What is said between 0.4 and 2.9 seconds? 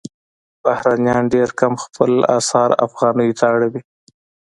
بهرنیان ډېر کم خپل اسعار